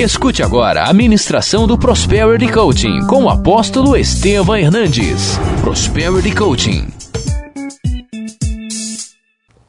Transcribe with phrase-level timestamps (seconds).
[0.00, 5.36] Escute agora a ministração do Prosperity Coaching com o apóstolo Estevam Hernandes.
[5.60, 6.88] Prosperity Coaching.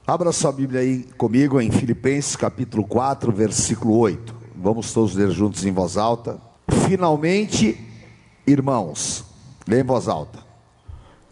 [0.08, 4.34] Abra sua Bíblia aí comigo em Filipenses capítulo 4, versículo 8.
[4.56, 6.40] Vamos todos ler juntos em voz alta.
[6.88, 7.78] Finalmente,
[8.48, 9.26] irmãos,
[9.68, 10.40] lê em voz alta.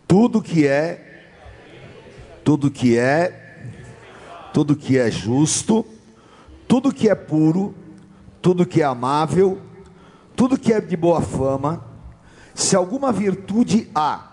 [0.06, 1.22] Tudo que é,
[2.44, 3.64] tudo que é,
[4.54, 5.86] tudo que é justo,
[6.68, 7.74] tudo que é puro,
[8.42, 9.60] tudo que é amável,
[10.36, 11.84] tudo que é de boa fama,
[12.54, 14.28] se alguma virtude há,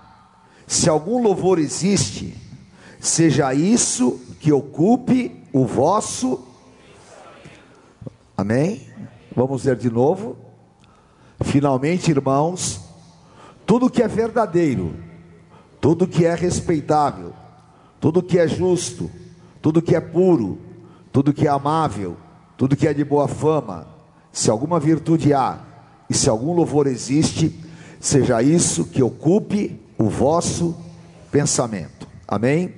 [0.66, 2.36] se algum louvor existe,
[3.00, 6.44] seja isso que ocupe o vosso.
[8.36, 8.86] Amém?
[9.34, 10.36] Vamos ler de novo.
[11.42, 12.80] Finalmente, irmãos,
[13.66, 14.94] tudo que é verdadeiro,
[15.80, 17.32] tudo que é respeitável,
[18.00, 19.10] tudo que é justo,
[19.60, 20.58] tudo que é puro,
[21.12, 22.16] tudo que é amável,
[22.56, 23.95] tudo que é de boa fama,
[24.36, 25.60] se alguma virtude há
[26.10, 27.58] e se algum louvor existe,
[27.98, 30.76] seja isso que ocupe o vosso
[31.32, 32.06] pensamento.
[32.28, 32.74] Amém?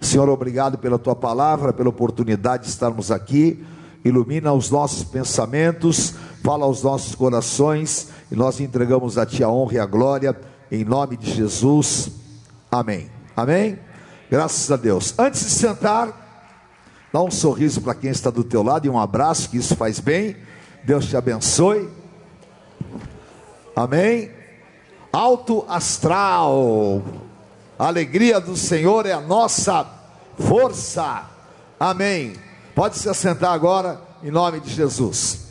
[0.00, 3.64] Senhor, obrigado pela tua palavra, pela oportunidade de estarmos aqui.
[4.04, 9.74] Ilumina os nossos pensamentos, fala aos nossos corações e nós entregamos a ti a honra
[9.74, 10.36] e a glória
[10.72, 12.10] em nome de Jesus.
[12.68, 13.08] Amém.
[13.36, 13.78] Amém.
[14.28, 15.14] Graças a Deus.
[15.16, 16.58] Antes de sentar,
[17.12, 20.00] dá um sorriso para quem está do teu lado e um abraço, que isso faz
[20.00, 20.49] bem.
[20.84, 21.88] Deus te abençoe.
[23.74, 24.30] Amém.
[25.12, 27.02] Alto astral.
[27.78, 29.86] A alegria do Senhor é a nossa
[30.38, 31.28] força.
[31.78, 32.34] Amém.
[32.74, 35.48] Pode se assentar agora em nome de Jesus.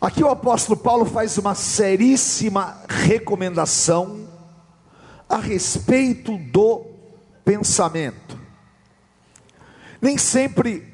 [0.00, 4.28] Aqui o apóstolo Paulo faz uma seríssima recomendação
[5.28, 6.84] a respeito do
[7.44, 8.38] pensamento.
[10.00, 10.91] Nem sempre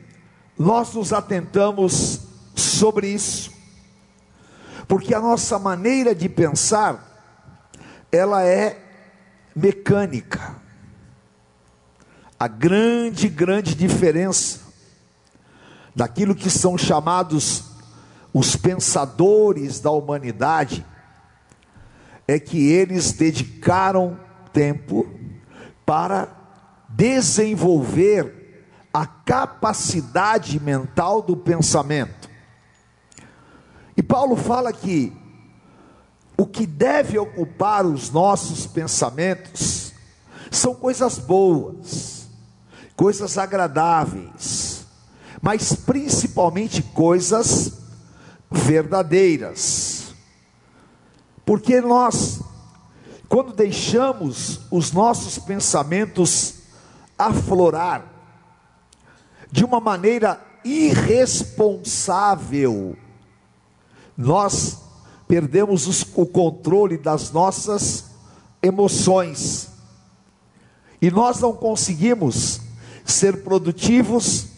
[0.58, 2.20] nós nos atentamos
[2.56, 3.52] sobre isso,
[4.88, 7.06] porque a nossa maneira de pensar,
[8.10, 8.80] ela é
[9.54, 10.56] mecânica.
[12.40, 14.60] A grande, grande diferença
[15.94, 17.64] daquilo que são chamados
[18.32, 20.84] os pensadores da humanidade
[22.26, 24.18] é que eles dedicaram
[24.52, 25.08] tempo
[25.84, 26.28] para
[26.88, 28.37] desenvolver
[28.98, 32.28] a capacidade mental do pensamento.
[33.96, 35.16] E Paulo fala que
[36.36, 39.92] o que deve ocupar os nossos pensamentos
[40.50, 42.28] são coisas boas,
[42.96, 44.84] coisas agradáveis,
[45.40, 47.74] mas principalmente coisas
[48.50, 50.12] verdadeiras.
[51.46, 52.40] Porque nós,
[53.28, 56.54] quando deixamos os nossos pensamentos
[57.16, 58.17] aflorar,
[59.50, 62.96] de uma maneira irresponsável,
[64.16, 64.78] nós
[65.26, 68.04] perdemos os, o controle das nossas
[68.62, 69.68] emoções
[71.00, 72.60] e nós não conseguimos
[73.04, 74.48] ser produtivos,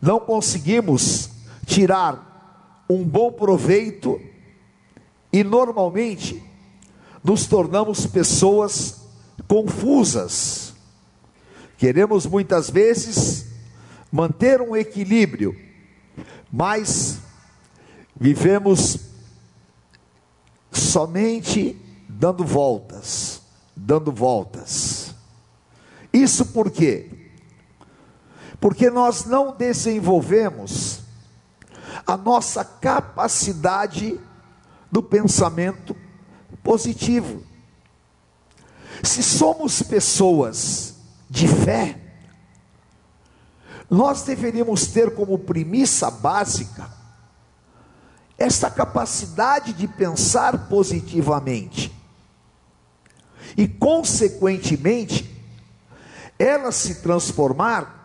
[0.00, 1.28] não conseguimos
[1.66, 4.20] tirar um bom proveito
[5.32, 6.42] e normalmente
[7.22, 9.02] nos tornamos pessoas
[9.46, 10.72] confusas.
[11.76, 13.43] Queremos muitas vezes
[14.14, 15.60] manter um equilíbrio,
[16.48, 17.18] mas
[18.14, 18.96] vivemos
[20.70, 21.76] somente
[22.08, 23.42] dando voltas,
[23.74, 25.12] dando voltas.
[26.12, 27.10] Isso por quê?
[28.60, 31.00] Porque nós não desenvolvemos
[32.06, 34.20] a nossa capacidade
[34.92, 35.96] do pensamento
[36.62, 37.42] positivo.
[39.02, 40.94] Se somos pessoas
[41.28, 42.03] de fé,
[43.90, 46.88] nós deveríamos ter como premissa básica
[48.36, 51.94] esta capacidade de pensar positivamente
[53.56, 55.30] e, consequentemente,
[56.38, 58.02] ela se transformar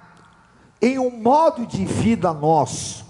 [0.81, 3.05] em um modo de vida nosso.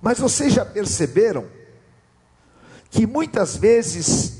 [0.00, 1.46] Mas vocês já perceberam
[2.90, 4.38] que muitas vezes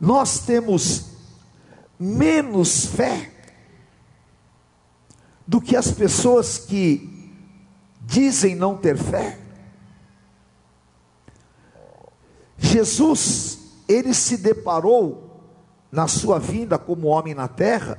[0.00, 1.10] nós temos
[1.98, 3.39] menos fé
[5.50, 7.34] do que as pessoas que
[8.02, 9.36] dizem não ter fé.
[12.56, 13.58] Jesus,
[13.88, 15.42] ele se deparou
[15.90, 17.98] na sua vinda como homem na terra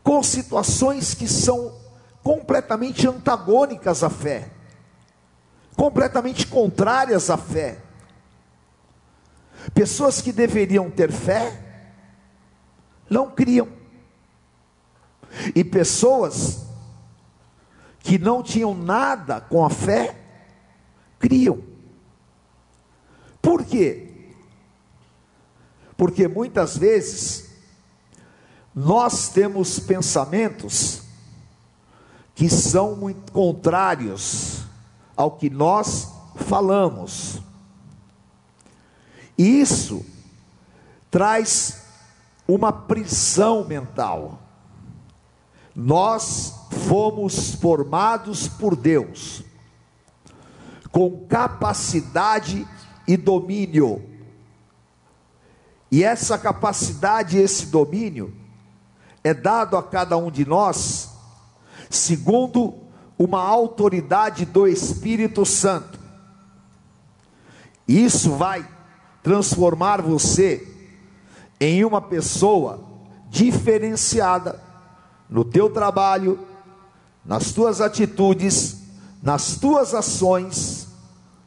[0.00, 1.74] com situações que são
[2.22, 4.52] completamente antagônicas à fé,
[5.74, 7.78] completamente contrárias à fé.
[9.74, 11.60] Pessoas que deveriam ter fé
[13.10, 13.73] não criam.
[15.54, 16.64] E pessoas
[18.00, 20.16] que não tinham nada com a fé,
[21.18, 21.62] criam.
[23.40, 24.10] Por quê?
[25.96, 27.50] Porque muitas vezes
[28.74, 31.02] nós temos pensamentos
[32.34, 34.64] que são muito contrários
[35.16, 37.40] ao que nós falamos.
[39.38, 40.04] Isso
[41.10, 41.84] traz
[42.46, 44.40] uma prisão mental.
[45.74, 46.54] Nós
[46.86, 49.42] fomos formados por Deus
[50.94, 52.64] com capacidade
[53.04, 54.08] e domínio.
[55.90, 58.32] E essa capacidade e esse domínio
[59.24, 61.10] é dado a cada um de nós
[61.90, 62.74] segundo
[63.18, 65.98] uma autoridade do Espírito Santo.
[67.88, 68.64] Isso vai
[69.20, 70.64] transformar você
[71.60, 72.84] em uma pessoa
[73.28, 74.62] diferenciada
[75.28, 76.38] no teu trabalho,
[77.24, 78.76] nas tuas atitudes,
[79.22, 80.88] nas tuas ações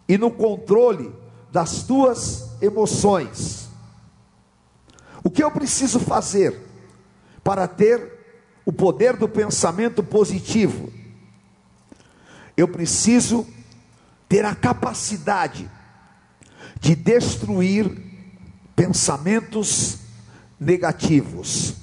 [0.07, 1.13] e no controle
[1.51, 3.69] das tuas emoções.
[5.23, 6.59] O que eu preciso fazer
[7.43, 10.91] para ter o poder do pensamento positivo?
[12.55, 13.45] Eu preciso
[14.27, 15.69] ter a capacidade
[16.79, 18.03] de destruir
[18.75, 19.99] pensamentos
[20.59, 21.75] negativos.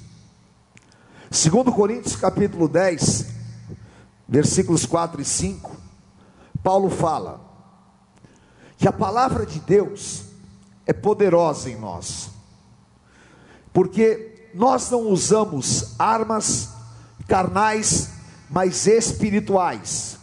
[1.35, 3.25] Segundo Coríntios capítulo 10,
[4.25, 5.75] versículos 4 e 5,
[6.63, 7.41] Paulo fala
[8.77, 10.23] que a palavra de Deus
[10.85, 12.29] é poderosa em nós.
[13.73, 16.69] Porque nós não usamos armas
[17.27, 18.11] carnais,
[18.49, 20.17] mas espirituais,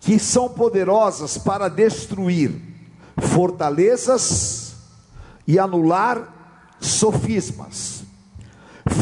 [0.00, 2.60] que são poderosas para destruir
[3.16, 4.74] fortalezas
[5.46, 6.28] e anular
[6.78, 7.91] sofismas.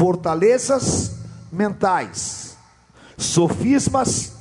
[0.01, 1.13] Fortalezas
[1.53, 2.57] mentais,
[3.19, 4.33] sofismas,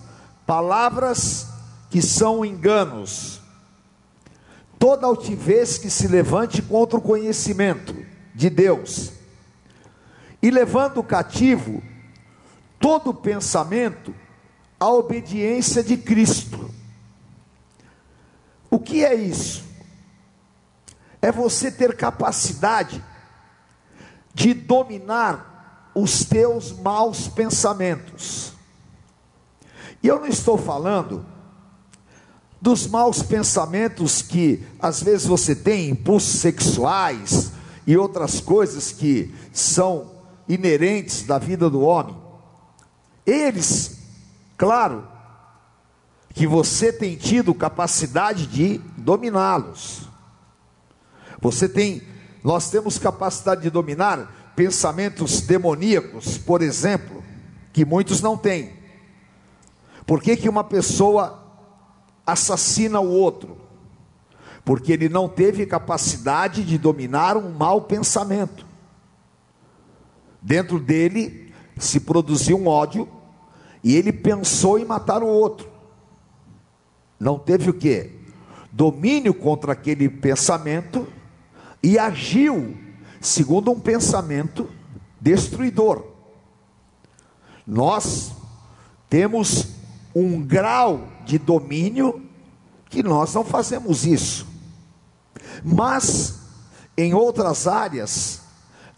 [0.45, 1.47] palavras
[1.89, 3.41] que são enganos.
[4.79, 7.93] Toda altivez que se levante contra o conhecimento
[8.33, 9.11] de Deus,
[10.41, 11.83] e levando cativo
[12.79, 14.15] todo pensamento
[14.79, 16.73] à obediência de Cristo.
[18.69, 19.67] O que é isso?
[21.21, 23.03] é você ter capacidade
[24.33, 28.53] de dominar os teus maus pensamentos.
[30.01, 31.25] E eu não estou falando
[32.61, 37.51] dos maus pensamentos que às vezes você tem, impulsos sexuais
[37.87, 40.11] e outras coisas que são
[40.47, 42.15] inerentes da vida do homem.
[43.25, 43.99] Eles,
[44.57, 45.07] claro,
[46.33, 50.07] que você tem tido capacidade de dominá-los.
[51.41, 52.01] Você tem,
[52.43, 57.23] nós temos capacidade de dominar pensamentos demoníacos, por exemplo,
[57.71, 58.73] que muitos não têm.
[60.05, 61.43] Por que, que uma pessoa
[62.25, 63.57] assassina o outro?
[64.65, 68.65] Porque ele não teve capacidade de dominar um mau pensamento.
[70.41, 73.07] Dentro dele se produziu um ódio
[73.83, 75.69] e ele pensou em matar o outro.
[77.19, 78.11] Não teve o que?
[78.71, 81.07] Domínio contra aquele pensamento
[81.81, 82.77] e agiu
[83.21, 84.69] segundo um pensamento
[85.19, 86.05] destruidor.
[87.65, 88.31] Nós
[89.09, 89.67] temos
[90.15, 92.25] um grau de domínio
[92.89, 94.47] que nós não fazemos isso.
[95.63, 96.39] Mas
[96.97, 98.41] em outras áreas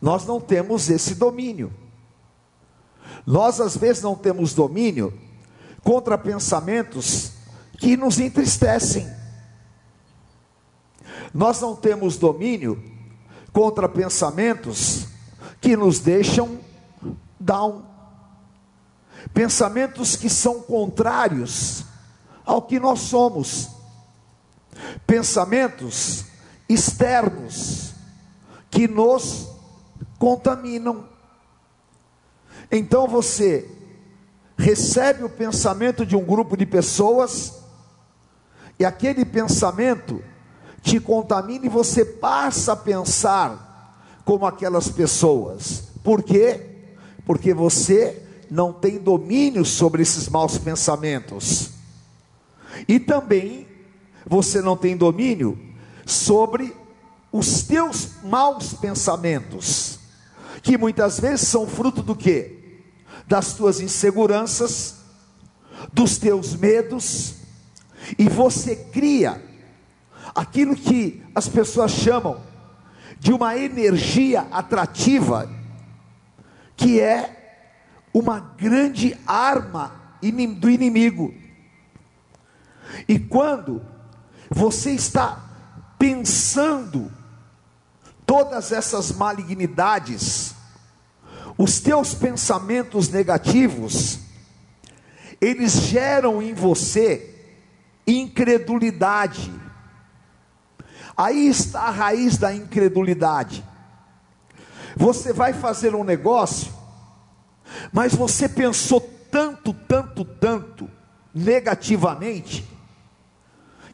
[0.01, 1.71] nós não temos esse domínio.
[3.25, 5.13] Nós às vezes não temos domínio
[5.83, 7.33] contra pensamentos
[7.77, 9.20] que nos entristecem
[11.33, 12.81] nós não temos domínio
[13.53, 15.07] contra pensamentos
[15.59, 16.59] que nos deixam
[17.39, 17.83] down.
[19.33, 21.85] Pensamentos que são contrários
[22.45, 23.69] ao que nós somos.
[25.05, 26.25] Pensamentos
[26.67, 27.93] externos
[28.69, 29.47] que nos
[30.17, 31.05] contaminam.
[32.71, 33.69] Então você
[34.57, 37.61] recebe o pensamento de um grupo de pessoas
[38.79, 40.23] e aquele pensamento
[40.81, 45.83] te contamina e você passa a pensar como aquelas pessoas.
[46.03, 46.61] Por quê?
[47.25, 51.71] Porque você não tem domínio sobre esses maus pensamentos.
[52.87, 53.67] E também
[54.25, 55.57] você não tem domínio
[56.05, 56.75] sobre
[57.31, 59.99] os teus maus pensamentos,
[60.61, 62.57] que muitas vezes são fruto do quê?
[63.25, 64.95] Das tuas inseguranças,
[65.93, 67.35] dos teus medos,
[68.17, 69.41] e você cria
[70.33, 72.41] aquilo que as pessoas chamam
[73.19, 75.49] de uma energia atrativa,
[76.75, 77.37] que é
[78.13, 79.99] uma grande arma
[80.59, 81.33] do inimigo.
[83.07, 83.81] E quando
[84.49, 85.41] você está
[85.97, 87.11] pensando
[88.25, 90.55] todas essas malignidades,
[91.57, 94.19] os teus pensamentos negativos,
[95.39, 97.27] eles geram em você
[98.05, 99.51] incredulidade.
[101.21, 103.63] Aí está a raiz da incredulidade.
[104.97, 106.73] Você vai fazer um negócio,
[107.93, 108.99] mas você pensou
[109.29, 110.89] tanto, tanto, tanto
[111.31, 112.67] negativamente,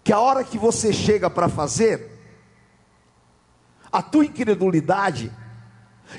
[0.06, 2.18] que a hora que você chega para fazer,
[3.92, 5.30] a tua incredulidade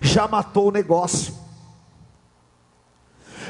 [0.03, 1.35] já matou o negócio.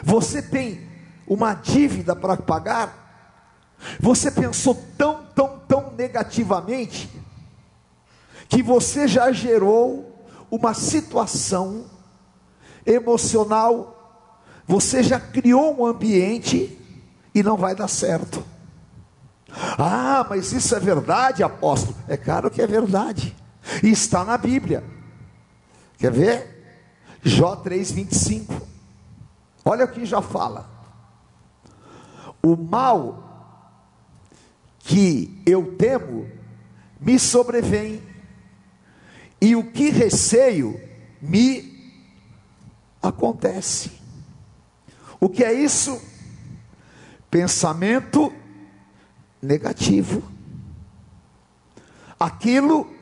[0.04, 0.88] Você tem
[1.26, 7.17] uma dívida para pagar, você pensou tão, tão, tão negativamente,
[8.48, 11.84] que você já gerou uma situação
[12.86, 13.94] emocional,
[14.66, 16.78] você já criou um ambiente
[17.34, 18.44] e não vai dar certo.
[19.78, 21.96] Ah, mas isso é verdade, apóstolo?
[22.06, 23.34] É claro que é verdade,
[23.82, 24.84] e está na Bíblia.
[25.98, 26.58] Quer ver?
[27.22, 28.62] Jó 3,25.
[29.64, 30.70] Olha o que já fala.
[32.42, 33.24] O mal
[34.78, 36.26] que eu temo
[37.00, 38.02] me sobrevém,
[39.40, 40.80] e o que receio
[41.20, 41.96] me
[43.02, 43.92] acontece.
[45.20, 46.00] O que é isso?
[47.30, 48.32] Pensamento
[49.40, 50.22] negativo.
[52.18, 52.92] Aquilo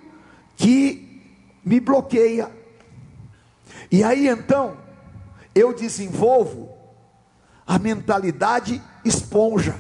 [0.56, 1.22] que
[1.64, 2.50] me bloqueia.
[3.90, 4.76] E aí então,
[5.54, 6.70] eu desenvolvo
[7.66, 9.74] a mentalidade esponja.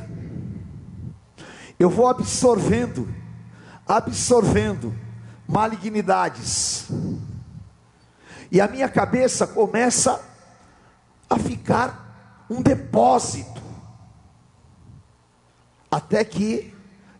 [1.78, 3.08] Eu vou absorvendo,
[3.86, 5.05] absorvendo
[5.48, 6.88] malignidades.
[8.50, 10.22] E a minha cabeça começa
[11.28, 13.60] a ficar um depósito.
[15.90, 16.74] Até que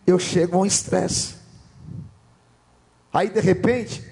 [0.05, 1.35] eu chego a um estresse.
[3.13, 4.03] Aí de repente,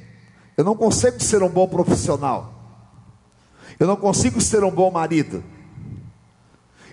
[0.58, 2.54] eu não consigo ser um bom profissional.
[3.80, 5.44] Eu não consigo ser um bom marido.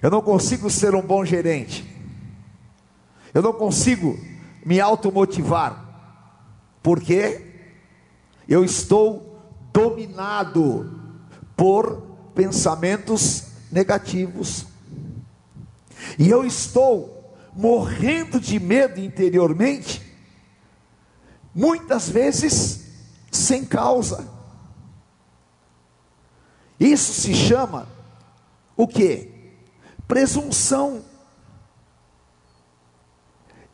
[0.00, 1.88] Eu não consigo ser um bom gerente.
[3.32, 4.18] Eu não consigo
[4.64, 5.81] me automotivar.
[6.82, 7.46] Porque
[8.48, 9.40] eu estou
[9.72, 11.00] dominado
[11.56, 12.02] por
[12.34, 14.66] pensamentos negativos.
[16.18, 20.02] E eu estou morrendo de medo interiormente,
[21.54, 22.86] muitas vezes
[23.30, 24.28] sem causa.
[26.80, 27.86] Isso se chama
[28.76, 29.30] o que?
[30.08, 31.04] Presunção.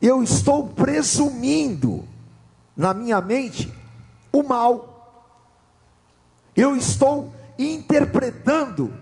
[0.00, 2.06] Eu estou presumindo
[2.78, 3.74] na minha mente
[4.32, 4.94] o mal.
[6.54, 8.94] Eu estou interpretando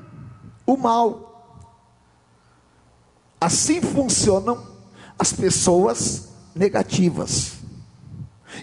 [0.65, 1.77] o mal.
[3.39, 4.67] Assim funcionam
[5.19, 7.59] as pessoas negativas.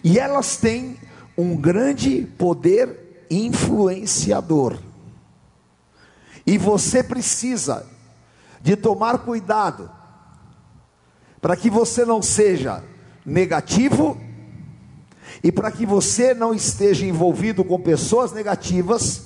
[0.04, 1.00] E elas têm
[1.38, 4.80] um grande poder influenciador.
[6.46, 7.86] E você precisa
[8.62, 9.92] de tomar cuidado
[11.40, 12.84] para que você não seja
[13.26, 14.20] negativo
[15.44, 19.24] e para que você não esteja envolvido com pessoas negativas,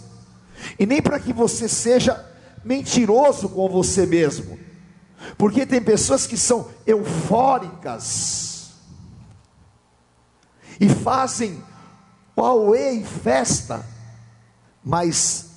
[0.79, 2.25] e nem para que você seja
[2.65, 4.57] mentiroso com você mesmo,
[5.37, 8.71] porque tem pessoas que são eufóricas
[10.79, 11.63] e fazem
[12.35, 13.85] auê e festa,
[14.83, 15.47] mas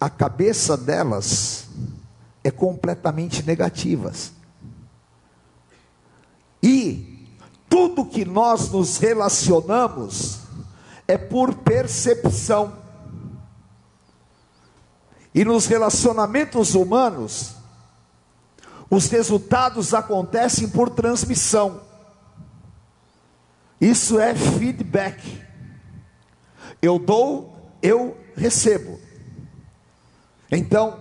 [0.00, 1.66] a cabeça delas
[2.42, 4.32] é completamente negativas.
[6.62, 7.13] E
[7.74, 10.38] tudo que nós nos relacionamos
[11.08, 12.72] é por percepção.
[15.34, 17.56] E nos relacionamentos humanos,
[18.88, 21.80] os resultados acontecem por transmissão.
[23.80, 25.42] Isso é feedback.
[26.80, 29.00] Eu dou, eu recebo.
[30.48, 31.00] Então,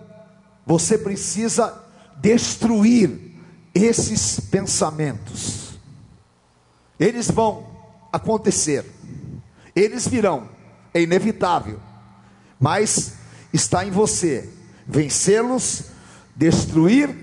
[0.65, 1.83] você precisa
[2.19, 3.37] destruir
[3.75, 5.62] esses pensamentos.
[7.03, 7.65] Eles vão
[8.13, 8.85] acontecer,
[9.75, 10.47] eles virão,
[10.93, 11.77] é inevitável,
[12.57, 13.15] mas
[13.51, 14.49] está em você
[14.87, 15.87] vencê-los,
[16.33, 17.13] destruir,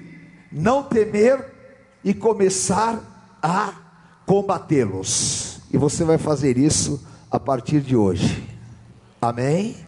[0.52, 1.46] não temer
[2.04, 3.72] e começar a
[4.26, 5.60] combatê-los.
[5.72, 8.46] E você vai fazer isso a partir de hoje.
[9.18, 9.78] Amém?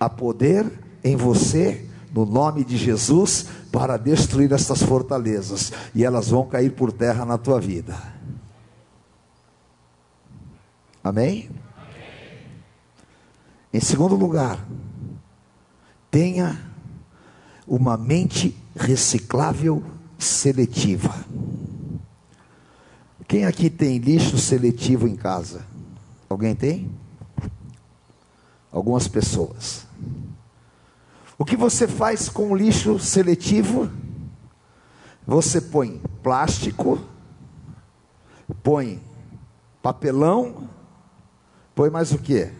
[0.00, 0.68] Há poder
[1.04, 6.90] em você, no nome de Jesus, para destruir essas fortalezas, e elas vão cair por
[6.90, 8.17] terra na tua vida.
[11.02, 11.50] Amém?
[13.72, 14.58] Em segundo lugar,
[16.10, 16.58] tenha
[17.66, 19.84] uma mente reciclável
[20.18, 21.14] seletiva.
[23.26, 25.64] Quem aqui tem lixo seletivo em casa?
[26.30, 26.90] Alguém tem?
[28.72, 29.86] Algumas pessoas.
[31.38, 33.90] O que você faz com o lixo seletivo?
[35.26, 36.98] Você põe plástico,
[38.62, 39.00] põe
[39.82, 40.68] papelão,
[41.78, 42.50] põe mais o que?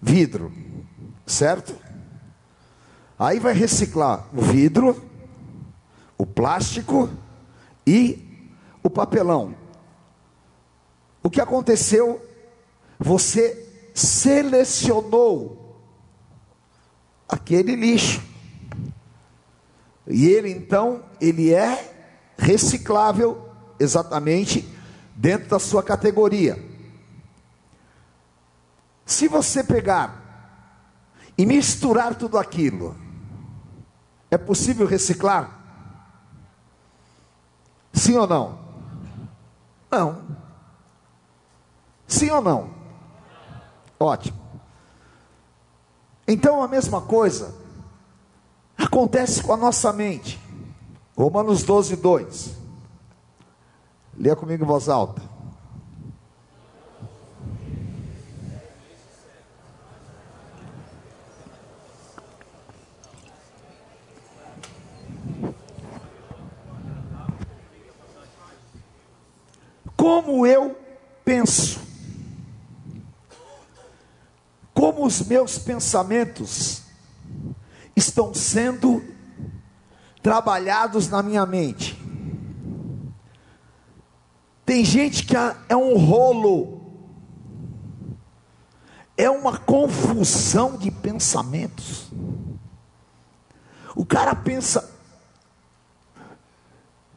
[0.00, 0.52] Vidro,
[1.26, 1.74] certo?
[3.18, 5.02] Aí vai reciclar o vidro,
[6.16, 7.10] o plástico
[7.84, 8.48] e
[8.80, 9.56] o papelão.
[11.20, 12.24] O que aconteceu?
[12.96, 15.82] Você selecionou
[17.28, 18.22] aquele lixo.
[20.06, 21.92] E ele então, ele é
[22.38, 23.48] reciclável
[23.80, 24.64] exatamente
[25.16, 26.70] dentro da sua categoria.
[29.04, 30.22] Se você pegar
[31.36, 32.96] e misturar tudo aquilo,
[34.30, 35.58] é possível reciclar?
[37.92, 38.58] Sim ou não?
[39.90, 40.22] Não.
[42.06, 42.70] Sim ou não?
[43.98, 44.40] Ótimo.
[46.26, 47.54] Então a mesma coisa
[48.76, 50.40] acontece com a nossa mente.
[51.16, 52.56] Romanos 12, 2.
[54.16, 55.31] Leia comigo em voz alta.
[70.24, 70.78] Como eu
[71.24, 71.80] penso,
[74.72, 76.82] como os meus pensamentos
[77.96, 79.02] estão sendo
[80.22, 82.00] trabalhados na minha mente.
[84.64, 85.34] Tem gente que
[85.68, 86.80] é um rolo,
[89.16, 92.12] é uma confusão de pensamentos.
[93.96, 94.88] O cara pensa,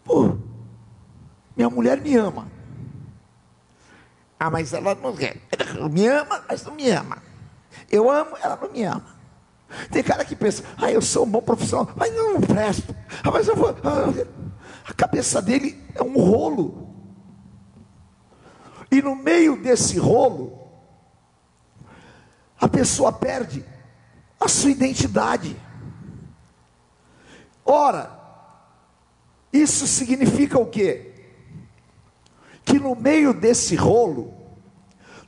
[0.03, 0.35] pô,
[1.55, 2.54] minha mulher me ama.
[4.45, 5.37] Ah, mas ela não quer.
[5.75, 7.17] Ela me ama, mas não me ama.
[7.89, 9.15] Eu amo, ela não me ama.
[9.89, 12.95] Tem cara que pensa, ah, eu sou um bom profissional, mas não presto.
[13.23, 13.75] Ah, mas eu vou.
[13.83, 14.13] Ah,
[14.87, 16.93] a cabeça dele é um rolo.
[18.91, 20.69] E no meio desse rolo,
[22.61, 23.65] a pessoa perde
[24.39, 25.59] a sua identidade.
[27.65, 28.11] Ora,
[29.51, 31.14] isso significa o quê?
[32.65, 34.33] Que no meio desse rolo,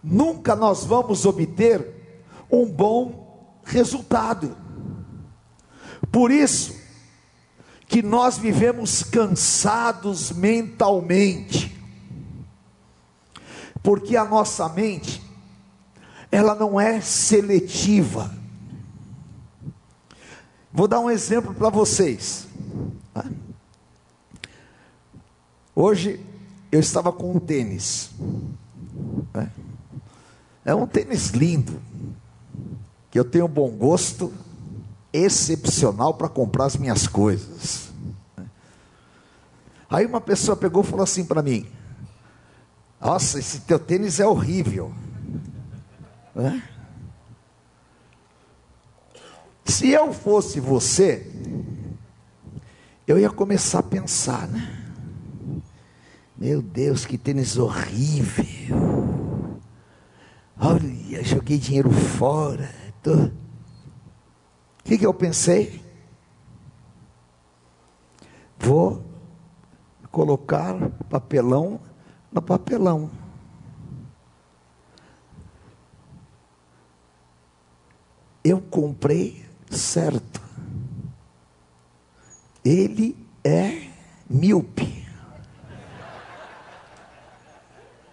[0.03, 1.95] nunca nós vamos obter
[2.51, 4.57] um bom resultado.
[6.11, 6.75] Por isso
[7.87, 11.77] que nós vivemos cansados mentalmente
[13.87, 15.23] porque a nossa mente,
[16.29, 18.35] ela não é seletiva.
[20.73, 22.49] Vou dar um exemplo para vocês.
[25.73, 26.19] Hoje
[26.77, 28.11] eu estava com um tênis.
[30.63, 31.81] É um tênis lindo,
[33.09, 34.31] que eu tenho bom gosto
[35.11, 37.89] excepcional para comprar as minhas coisas.
[39.89, 41.65] Aí uma pessoa pegou e falou assim para mim:
[43.01, 44.93] nossa, esse teu tênis é horrível.
[46.35, 46.61] É?
[49.65, 51.25] Se eu fosse você,
[53.07, 54.76] eu ia começar a pensar, né?
[56.37, 58.45] Meu Deus, que tênis horrível.
[60.59, 62.69] Olha, joguei dinheiro fora.
[63.01, 63.13] Tô...
[63.13, 63.31] O
[64.83, 65.83] que, que eu pensei?
[68.59, 69.03] Vou
[70.11, 70.75] colocar
[71.09, 71.79] papelão
[72.31, 73.09] no papelão.
[78.43, 80.41] Eu comprei certo.
[82.63, 83.89] Ele é
[84.29, 84.96] míope.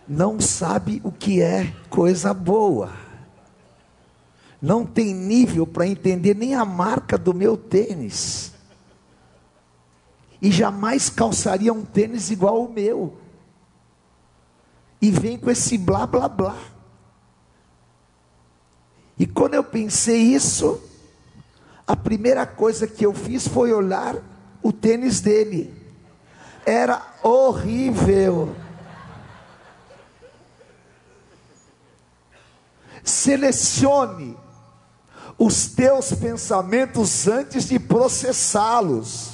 [0.07, 2.93] Não sabe o que é coisa boa.
[4.61, 8.53] Não tem nível para entender nem a marca do meu tênis.
[10.41, 13.25] E jamais calçaria um tênis igual o meu
[15.05, 16.57] e vem com esse blá blá blá.
[19.19, 20.83] E quando eu pensei isso,
[21.87, 24.17] a primeira coisa que eu fiz foi olhar
[24.63, 25.75] o tênis dele.
[26.65, 28.57] Era horrível.
[33.05, 34.37] Selecione
[35.39, 39.31] os teus pensamentos antes de processá-los.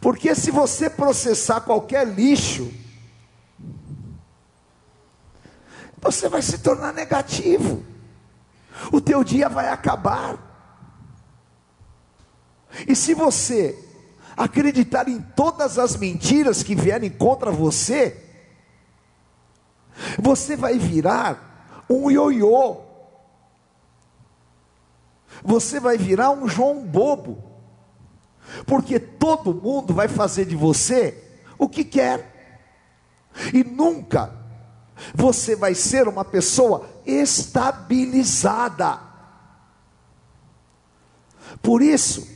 [0.00, 2.72] Porque se você processar qualquer lixo,
[6.00, 7.84] você vai se tornar negativo.
[8.90, 10.38] o teu dia vai acabar.
[12.88, 13.78] E se você
[14.36, 18.29] acreditar em todas as mentiras que vierem contra você,
[20.18, 22.82] você vai virar um ioiô.
[25.42, 27.42] Você vai virar um João bobo.
[28.66, 31.22] Porque todo mundo vai fazer de você
[31.58, 32.60] o que quer.
[33.52, 34.38] E nunca
[35.14, 39.00] você vai ser uma pessoa estabilizada.
[41.62, 42.28] Por isso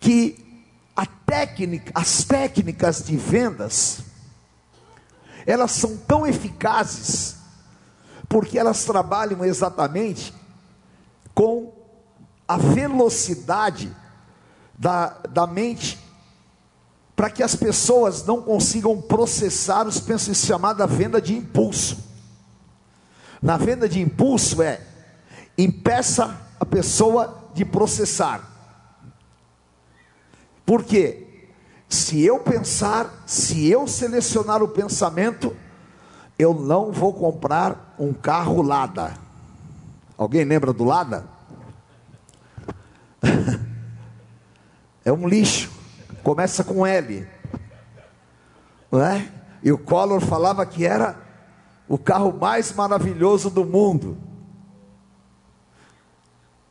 [0.00, 0.48] que
[1.28, 4.00] técnica, as técnicas de vendas
[5.48, 7.36] elas são tão eficazes
[8.28, 10.34] porque elas trabalham exatamente
[11.34, 11.72] com
[12.46, 13.90] a velocidade
[14.78, 15.98] da, da mente
[17.16, 21.96] para que as pessoas não consigam processar os pensamentos chamada venda de impulso.
[23.40, 24.82] Na venda de impulso é
[25.56, 28.46] impeça a pessoa de processar.
[30.66, 31.27] Por quê?
[31.88, 35.56] Se eu pensar, se eu selecionar o pensamento,
[36.38, 39.14] eu não vou comprar um carro Lada.
[40.16, 41.24] Alguém lembra do Lada?
[45.04, 45.70] é um lixo.
[46.22, 47.26] Começa com L.
[48.92, 49.32] Não é?
[49.62, 51.16] E o Collor falava que era
[51.88, 54.18] o carro mais maravilhoso do mundo.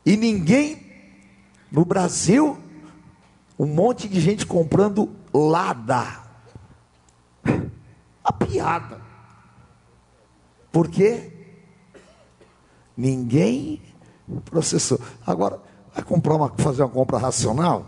[0.06, 0.86] E ninguém
[1.70, 2.56] no Brasil
[3.58, 6.22] um monte de gente comprando Lada.
[8.22, 9.00] A piada.
[10.70, 11.32] Por quê?
[12.96, 13.82] Ninguém
[14.44, 15.00] processou.
[15.26, 15.60] Agora,
[15.94, 17.86] vai comprar uma, fazer uma compra racional?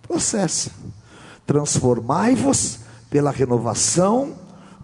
[0.00, 0.70] Processa.
[1.46, 4.34] Transformai-vos pela renovação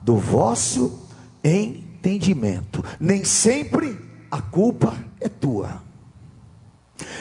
[0.02, 1.08] do vosso
[1.42, 2.84] entendimento.
[3.00, 3.98] Nem sempre
[4.30, 5.82] a culpa é tua.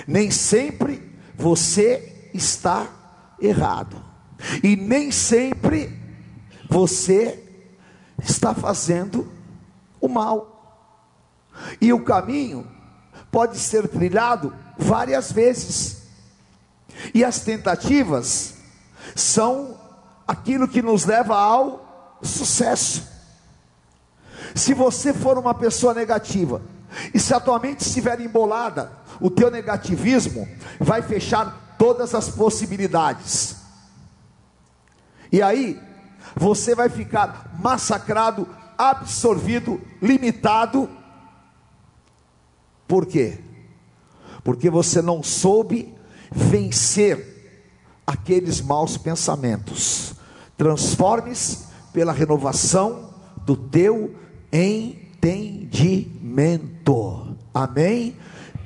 [0.06, 2.88] Nem sempre você está
[3.42, 4.02] errado.
[4.64, 5.98] E nem sempre
[6.70, 7.44] você
[8.24, 9.32] está fazendo
[10.00, 10.54] o mal.
[11.82, 12.68] E o caminho
[13.32, 16.04] pode ser trilhado várias vezes.
[17.14, 18.56] E as tentativas
[19.16, 19.78] são
[20.28, 23.08] aquilo que nos leva ao sucesso.
[24.54, 26.62] Se você for uma pessoa negativa,
[27.14, 30.48] e se a tua mente estiver embolada, o teu negativismo
[30.80, 33.58] vai fechar todas as possibilidades.
[35.32, 35.80] E aí,
[36.36, 40.90] você vai ficar massacrado, absorvido, limitado.
[42.88, 43.40] Por quê?
[44.44, 45.94] Porque você não soube
[46.32, 47.36] vencer
[48.06, 50.14] aqueles maus pensamentos.
[50.58, 53.14] Transforme-se pela renovação
[53.46, 54.16] do teu
[54.52, 55.68] entendimento.
[57.54, 58.16] Amém?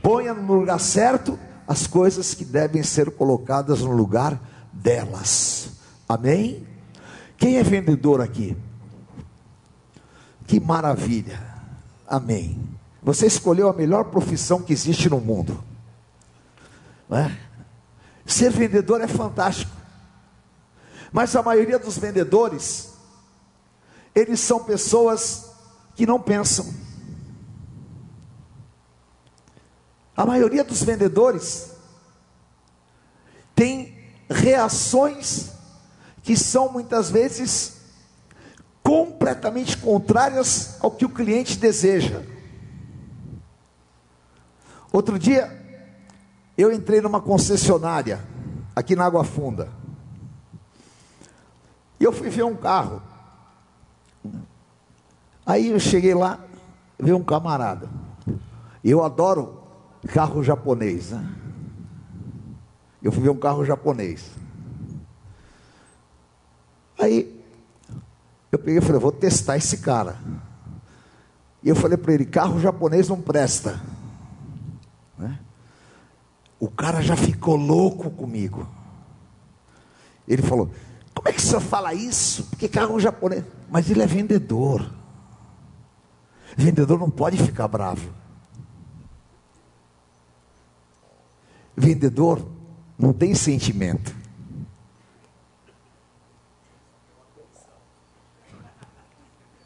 [0.02, 1.38] Ponha no lugar certo
[1.72, 4.38] as coisas que devem ser colocadas no lugar
[4.74, 5.70] delas.
[6.08, 6.68] Amém?
[7.38, 8.58] Quem é vendedor aqui?
[10.46, 11.40] Que maravilha.
[12.06, 12.62] Amém.
[13.02, 15.64] Você escolheu a melhor profissão que existe no mundo.
[17.10, 17.32] É?
[18.26, 19.72] Ser vendedor é fantástico.
[21.10, 22.96] Mas a maioria dos vendedores,
[24.14, 25.52] eles são pessoas
[25.96, 26.66] que não pensam.
[30.22, 31.72] A maioria dos vendedores
[33.56, 33.98] tem
[34.30, 35.50] reações
[36.22, 37.82] que são muitas vezes
[38.84, 42.22] completamente contrárias ao que o cliente deseja.
[44.94, 45.60] Outro dia,
[46.56, 48.24] eu entrei numa concessionária
[48.76, 49.70] aqui na Água Funda.
[52.00, 53.02] E eu fui ver um carro.
[55.44, 56.40] Aí eu cheguei lá,
[57.00, 57.90] vi um camarada.
[58.84, 59.61] Eu adoro
[60.08, 61.36] carro japonês, né?
[63.02, 64.32] Eu fui ver um carro japonês.
[67.00, 67.44] Aí
[68.52, 70.20] eu peguei e falei, vou testar esse cara.
[71.64, 73.82] E eu falei para ele, carro japonês não presta.
[75.18, 75.40] Né?
[76.60, 78.68] O cara já ficou louco comigo.
[80.28, 80.70] Ele falou,
[81.14, 82.44] como é que o senhor fala isso?
[82.46, 83.44] Porque carro japonês.
[83.70, 84.92] Mas ele é vendedor.
[86.56, 88.21] Vendedor não pode ficar bravo.
[91.82, 92.48] Vendedor
[92.96, 94.16] não tem sentimento.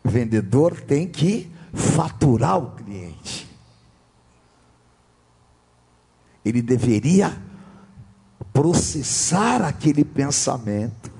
[0.01, 3.49] Vendedor tem que faturar o cliente.
[6.45, 7.37] Ele deveria
[8.53, 11.11] processar aquele pensamento,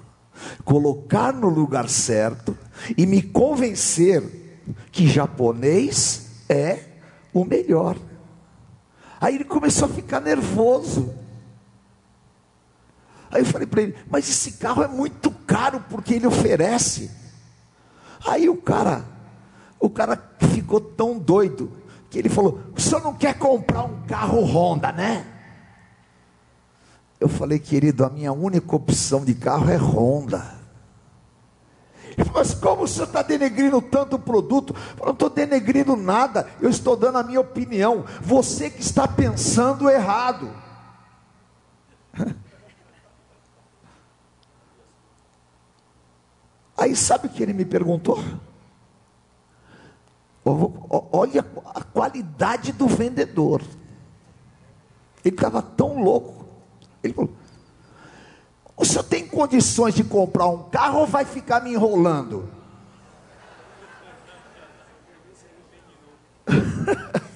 [0.63, 2.57] colocar no lugar certo
[2.97, 6.85] e me convencer que japonês é
[7.33, 7.97] o melhor.
[9.19, 11.13] Aí ele começou a ficar nervoso.
[13.31, 17.11] Aí eu falei para ele, mas esse carro é muito caro porque ele oferece.
[18.25, 19.05] Aí o cara,
[19.79, 21.71] o cara ficou tão doido
[22.09, 25.25] que ele falou: o senhor não quer comprar um carro Honda, né?
[27.19, 30.64] Eu falei, querido, a minha única opção de carro é Honda.
[32.33, 34.75] Mas como o senhor está denegrindo tanto produto?
[34.99, 38.05] Eu não estou denegrindo nada, eu estou dando a minha opinião.
[38.21, 40.49] Você que está pensando errado.
[46.77, 48.23] Aí sabe o que ele me perguntou?
[50.43, 53.61] Olha a qualidade do vendedor.
[55.23, 56.45] Ele estava tão louco.
[57.03, 57.33] Ele falou:
[58.77, 62.49] o senhor tem condições de comprar um carro ou vai ficar me enrolando?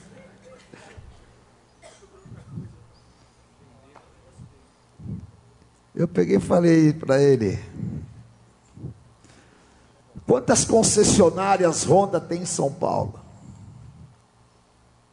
[5.96, 7.60] Eu peguei e falei para ele:
[10.26, 13.20] Quantas concessionárias Honda tem em São Paulo?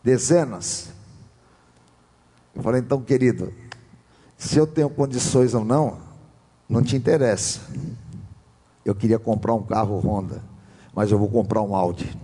[0.04, 0.90] Dezenas.
[2.54, 3.52] Eu falei, então, querido,
[4.36, 6.05] se eu tenho condições ou não,
[6.68, 7.60] não te interessa.
[8.84, 10.42] Eu queria comprar um carro Honda,
[10.94, 12.14] mas eu vou comprar um Audi.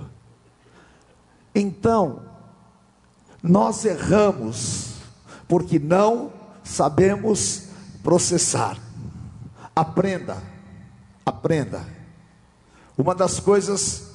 [1.55, 2.21] então,
[3.41, 4.89] nós erramos
[5.47, 6.31] porque não
[6.63, 7.69] sabemos
[8.03, 8.77] processar.
[9.75, 10.37] Aprenda,
[11.25, 11.83] aprenda.
[12.97, 14.09] Uma das coisas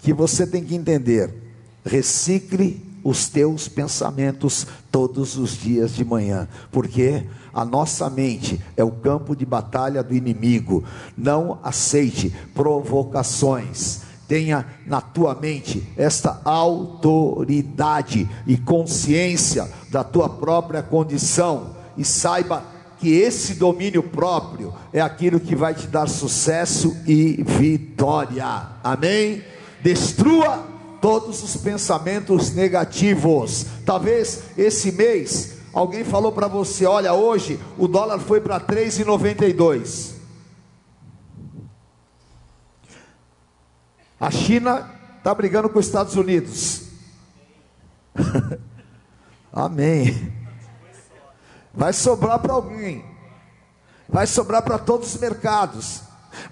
[0.00, 1.54] que você tem que entender:
[1.84, 8.90] recicle os teus pensamentos todos os dias de manhã, porque a nossa mente é o
[8.90, 10.84] campo de batalha do inimigo.
[11.16, 14.02] Não aceite provocações.
[14.28, 22.62] Tenha na tua mente esta autoridade e consciência da tua própria condição e saiba
[23.00, 28.68] que esse domínio próprio é aquilo que vai te dar sucesso e vitória.
[28.84, 29.42] Amém?
[29.82, 30.69] Destrua
[31.00, 33.66] todos os pensamentos negativos.
[33.84, 40.14] Talvez esse mês alguém falou para você: olha, hoje o dólar foi para 3,92.
[44.20, 46.82] A China está brigando com os Estados Unidos.
[49.52, 50.32] Amém.
[51.72, 53.04] Vai sobrar para alguém.
[54.08, 56.02] Vai sobrar para todos os mercados.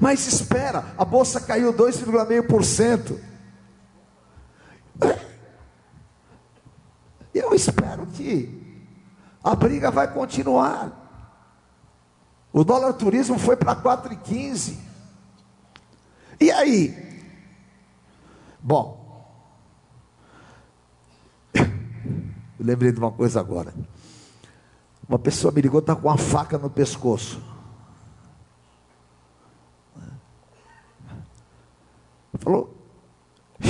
[0.00, 3.18] Mas espera, a bolsa caiu 2,5%.
[7.34, 8.58] Eu espero que
[9.42, 10.92] a briga vai continuar.
[12.52, 14.76] O dólar turismo foi para 4,15.
[16.40, 17.08] E aí?
[18.61, 18.98] Bom,
[21.54, 21.64] eu
[22.58, 23.72] lembrei de uma coisa agora.
[25.08, 27.42] Uma pessoa me ligou, está com uma faca no pescoço.
[32.40, 32.78] Falou,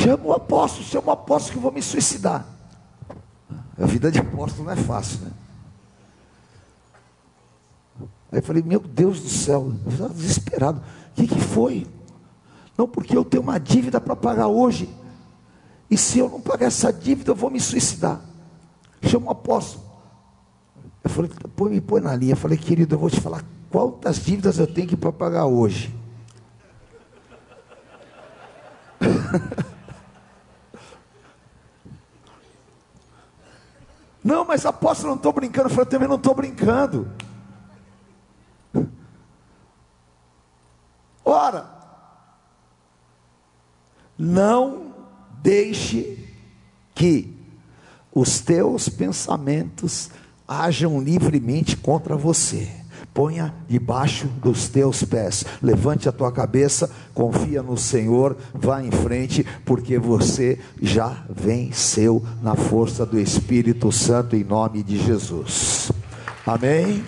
[0.08, 2.46] chama o apóstolo, chama o apóstolo que eu vou me suicidar.
[3.78, 5.30] A vida de apóstolo não é fácil, né?
[8.32, 10.80] Aí eu falei, meu Deus do céu, eu estava desesperado.
[10.80, 11.86] O que, que foi?
[12.76, 14.88] Não, porque eu tenho uma dívida para pagar hoje.
[15.90, 18.20] E se eu não pagar essa dívida, eu vou me suicidar.
[19.02, 19.84] Chama o apóstolo.
[21.02, 22.32] Eu falei, põe, me põe na linha.
[22.32, 25.94] Eu falei, querido, eu vou te falar quantas dívidas eu tenho que para pagar hoje.
[34.22, 35.68] não, mas apóstolo, não estou brincando.
[35.68, 37.10] Eu falei, eu também não estou brincando.
[41.24, 41.68] Ora,
[44.18, 44.94] não
[45.42, 46.26] deixe
[46.94, 47.36] que
[48.12, 50.10] os teus pensamentos
[50.46, 52.68] hajam livremente contra você.
[53.18, 59.44] Ponha debaixo dos teus pés, levante a tua cabeça, confia no Senhor, vá em frente,
[59.64, 65.90] porque você já venceu na força do Espírito Santo em nome de Jesus.
[66.46, 67.02] Amém?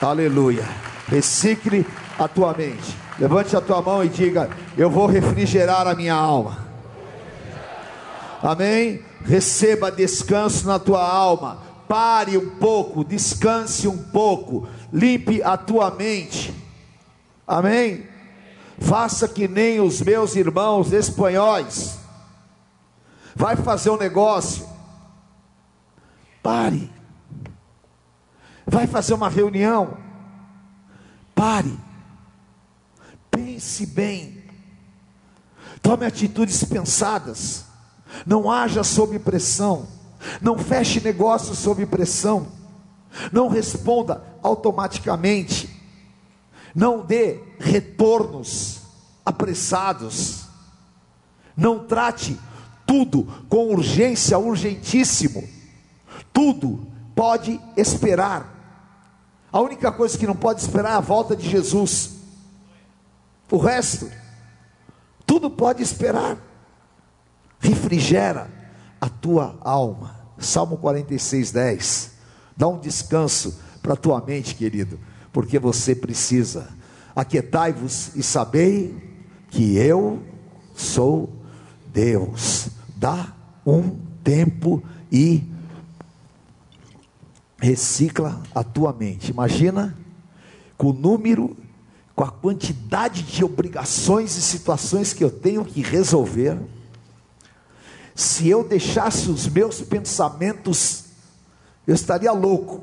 [0.00, 0.64] Aleluia.
[1.06, 1.86] Recicle
[2.18, 2.96] a tua mente.
[3.18, 6.66] Levante a tua mão e diga: Eu vou refrigerar a minha alma.
[8.42, 9.02] Amém?
[9.22, 16.54] Receba descanso na tua alma pare um pouco, descanse um pouco, limpe a tua mente.
[17.46, 18.06] Amém?
[18.78, 21.98] Faça que nem os meus irmãos espanhóis.
[23.34, 24.68] Vai fazer um negócio.
[26.42, 26.90] Pare.
[28.66, 29.96] Vai fazer uma reunião.
[31.34, 31.78] Pare.
[33.30, 34.42] Pense bem.
[35.80, 37.64] Tome atitudes pensadas.
[38.26, 39.88] Não haja sob pressão.
[40.40, 42.61] Não feche negócios sob pressão.
[43.32, 45.68] Não responda automaticamente.
[46.74, 48.80] Não dê retornos
[49.24, 50.46] apressados.
[51.56, 52.38] Não trate
[52.86, 55.46] tudo com urgência, urgentíssimo.
[56.32, 58.52] Tudo pode esperar.
[59.52, 62.12] A única coisa que não pode esperar é a volta de Jesus.
[63.50, 64.10] O resto,
[65.26, 66.38] tudo pode esperar.
[67.60, 68.50] Refrigera
[68.98, 70.16] a tua alma.
[70.38, 72.11] Salmo 46, 10.
[72.56, 74.98] Dá um descanso para a tua mente, querido,
[75.32, 76.68] porque você precisa.
[77.14, 78.96] Aquietai-vos e sabei
[79.50, 80.22] que eu
[80.74, 81.32] sou
[81.92, 82.68] Deus.
[82.96, 83.34] Dá
[83.66, 85.42] um tempo e
[87.58, 89.30] recicla a tua mente.
[89.30, 89.96] Imagina
[90.76, 91.56] com o número,
[92.14, 96.58] com a quantidade de obrigações e situações que eu tenho que resolver.
[98.14, 101.01] Se eu deixasse os meus pensamentos,
[101.86, 102.82] eu estaria louco.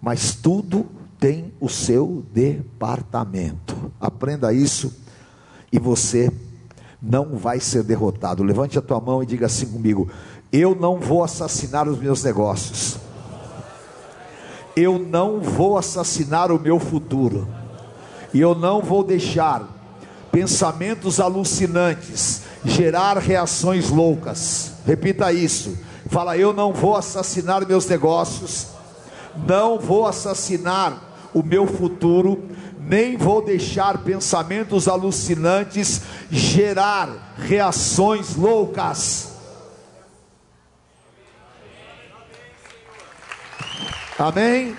[0.00, 0.86] Mas tudo
[1.18, 3.92] tem o seu departamento.
[4.00, 4.94] Aprenda isso
[5.72, 6.30] e você
[7.00, 8.42] não vai ser derrotado.
[8.42, 10.08] Levante a tua mão e diga assim comigo:
[10.52, 12.98] Eu não vou assassinar os meus negócios.
[14.74, 17.48] Eu não vou assassinar o meu futuro.
[18.34, 19.66] E eu não vou deixar
[20.30, 24.72] pensamentos alucinantes gerar reações loucas.
[24.84, 25.78] Repita isso.
[26.08, 28.68] Fala: Eu não vou assassinar meus negócios.
[29.46, 31.02] Não vou assassinar
[31.34, 32.42] o meu futuro
[32.86, 39.32] nem vou deixar pensamentos alucinantes gerar reações loucas.
[44.16, 44.76] Amém?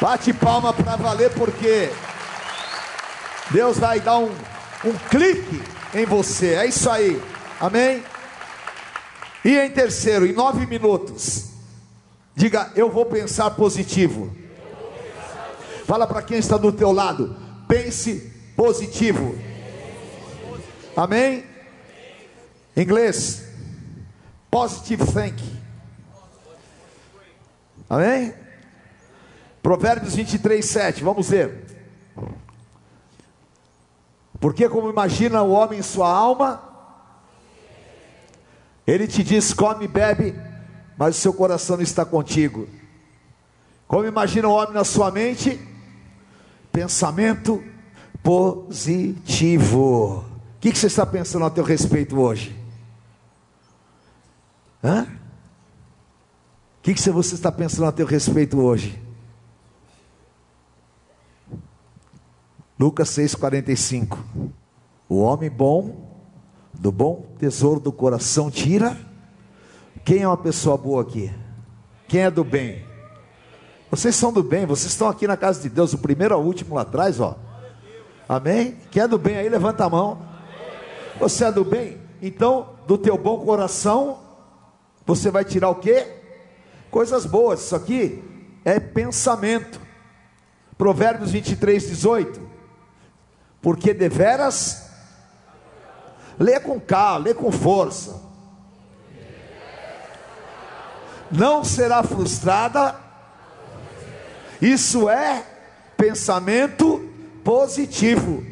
[0.00, 1.90] Bate palma para valer, porque
[3.50, 4.30] Deus vai dar um,
[4.84, 5.62] um clique
[5.94, 6.54] em você.
[6.54, 7.22] É isso aí.
[7.60, 8.02] Amém?
[9.44, 11.50] E em terceiro, em nove minutos.
[12.34, 14.34] Diga, eu vou pensar positivo.
[15.86, 17.36] Fala para quem está do teu lado,
[17.68, 19.38] pense positivo.
[20.96, 21.44] Amém?
[22.76, 23.44] Inglês,
[24.50, 25.56] positive thinking.
[27.88, 28.34] Amém?
[29.62, 31.64] Provérbios 23, 7, vamos ver.
[34.40, 36.65] Porque como imagina o homem em sua alma,
[38.86, 40.34] ele te diz: come, bebe,
[40.96, 42.68] mas o seu coração não está contigo.
[43.88, 45.60] Como imagina o homem na sua mente?
[46.72, 47.62] Pensamento
[48.22, 50.24] positivo.
[50.56, 52.56] O que, você está pensando a teu respeito hoje?
[54.82, 55.02] Hã?
[55.02, 55.06] O
[56.82, 59.00] que, que você está pensando a teu respeito hoje?
[62.78, 64.18] Lucas 6,45.
[65.08, 66.05] O homem bom,
[66.86, 68.96] do bom tesouro do coração, tira
[70.04, 71.34] quem é uma pessoa boa aqui?
[72.06, 72.84] Quem é do bem?
[73.90, 76.76] Vocês são do bem, vocês estão aqui na casa de Deus, o primeiro ao último
[76.76, 77.36] lá atrás, ó.
[78.28, 78.76] Amém?
[78.92, 80.22] Quem é do bem aí, levanta a mão.
[81.18, 81.96] Você é do bem?
[82.22, 84.20] Então, do teu bom coração,
[85.04, 86.06] você vai tirar o quê?
[86.88, 87.64] Coisas boas.
[87.64, 88.22] Isso aqui
[88.64, 89.80] é pensamento.
[90.78, 92.40] Provérbios 23, 18.
[93.60, 94.85] Porque deveras,
[96.38, 98.26] lê com calma, lê com força
[101.30, 102.94] não será frustrada.
[104.60, 105.44] Isso é
[105.96, 107.08] pensamento
[107.44, 108.44] positivo.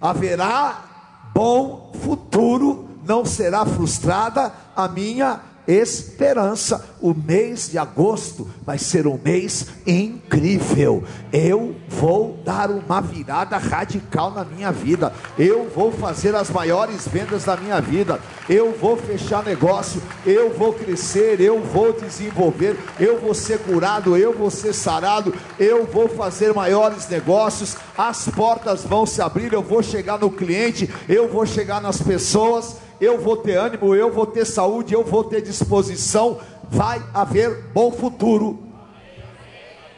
[0.00, 6.84] Haverá bom futuro, não será frustrada a minha esperança.
[7.00, 11.04] O mês de agosto vai ser um mês incrível.
[11.32, 15.12] Eu vou dar uma virada radical na minha vida.
[15.38, 18.20] Eu vou fazer as maiores vendas da minha vida.
[18.48, 20.02] Eu vou fechar negócio.
[20.24, 21.40] Eu vou crescer.
[21.40, 22.76] Eu vou desenvolver.
[22.98, 24.16] Eu vou ser curado.
[24.16, 25.34] Eu vou ser sarado.
[25.58, 27.76] Eu vou fazer maiores negócios.
[27.96, 29.52] As portas vão se abrir.
[29.52, 30.88] Eu vou chegar no cliente.
[31.08, 35.22] Eu vou chegar nas pessoas eu vou ter ânimo, eu vou ter saúde, eu vou
[35.24, 36.40] ter disposição,
[36.70, 38.66] vai haver bom futuro.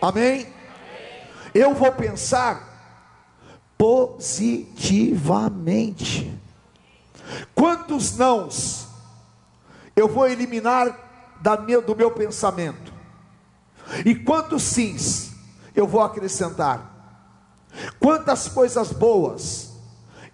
[0.01, 0.49] Amém?
[1.55, 2.67] Eu vou pensar
[3.79, 6.35] positivamente.
[7.55, 8.89] Quantos nãos
[9.95, 12.93] eu vou eliminar da meu, do meu pensamento?
[14.05, 15.31] E quantos sims
[15.75, 16.95] eu vou acrescentar?
[18.01, 19.73] Quantas coisas boas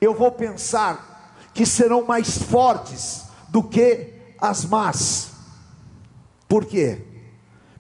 [0.00, 1.11] eu vou pensar
[1.55, 5.30] que serão mais fortes do que as más.
[6.48, 7.05] Por quê?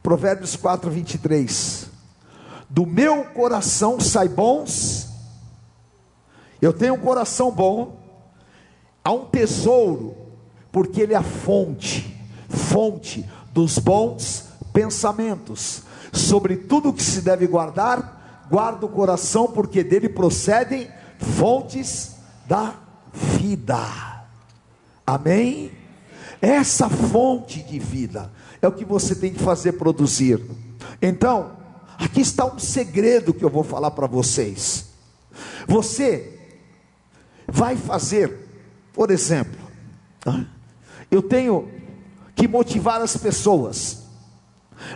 [0.02, 1.86] Provérbios 4, 23.
[2.68, 5.08] Do meu coração sai bons
[6.60, 7.98] Eu tenho um coração bom,
[9.04, 10.16] há um tesouro,
[10.70, 12.16] porque ele é a fonte,
[12.48, 15.82] fonte dos bons pensamentos.
[16.12, 22.12] Sobre tudo que se deve guardar, guarda o coração, porque dele procedem fontes
[22.46, 22.74] da
[23.12, 23.78] vida.
[25.06, 25.72] Amém?
[26.40, 30.44] Essa fonte de vida é o que você tem que fazer produzir.
[31.00, 31.52] Então,
[31.98, 34.86] aqui está um segredo que eu vou falar para vocês.
[35.66, 36.38] Você
[37.46, 38.48] vai fazer,
[38.92, 39.60] por exemplo,
[41.10, 41.70] eu tenho
[42.34, 44.02] que motivar as pessoas.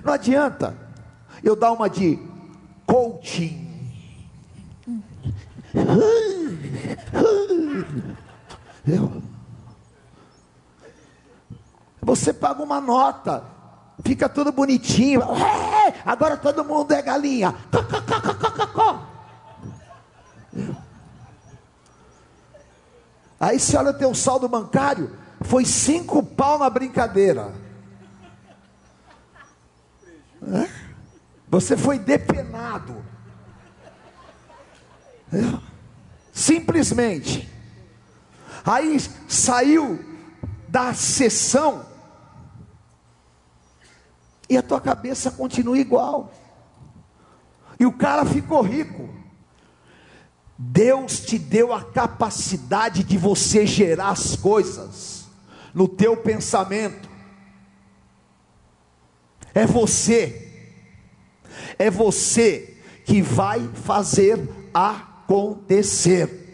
[0.05, 0.77] Não adianta
[1.45, 2.19] eu dar uma de
[2.87, 3.66] coaching.
[8.87, 9.23] Eu,
[12.01, 13.45] você paga uma nota,
[14.05, 15.23] fica tudo bonitinho.
[16.05, 17.55] Agora todo mundo é galinha.
[23.39, 25.11] Aí você olha teu saldo bancário,
[25.43, 27.53] foi cinco pau na brincadeira.
[31.49, 33.05] Você foi depenado.
[36.33, 37.49] Simplesmente.
[38.65, 38.99] Aí
[39.29, 40.05] saiu
[40.69, 41.87] da sessão
[44.49, 46.33] e a tua cabeça continua igual.
[47.79, 49.09] E o cara ficou rico.
[50.59, 55.27] Deus te deu a capacidade de você gerar as coisas
[55.75, 57.09] no teu pensamento.
[59.55, 60.71] É você,
[61.79, 64.39] é você que vai fazer
[65.27, 66.45] acontecer.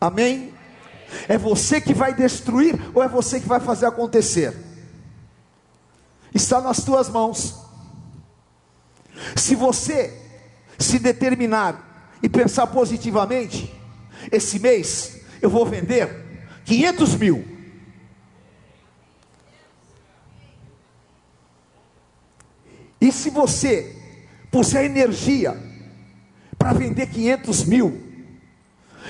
[0.00, 0.54] Amém?
[1.28, 4.56] É você que vai destruir ou é você que vai fazer acontecer?
[6.34, 7.56] Está nas tuas mãos.
[9.36, 10.18] Se você
[10.78, 13.74] se determinar e pensar positivamente,
[14.32, 16.08] esse mês eu vou vender
[16.64, 17.58] 500 mil.
[23.00, 23.96] E se você
[24.50, 25.67] puser energia
[26.58, 28.08] para vender 500 mil,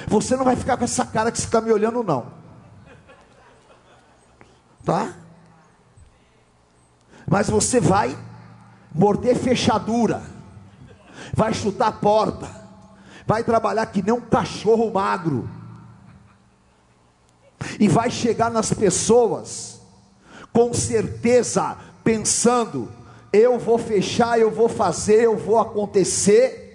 [0.07, 2.27] você não vai ficar com essa cara que você está me olhando, não.
[4.85, 5.15] Tá?
[7.27, 8.17] Mas você vai
[8.95, 10.23] morder fechadura,
[11.35, 12.49] vai chutar a porta,
[13.27, 15.49] vai trabalhar que nem um cachorro magro,
[17.79, 19.81] e vai chegar nas pessoas,
[20.53, 22.91] com certeza, pensando:
[23.33, 26.68] eu vou fechar, eu vou fazer, eu vou acontecer,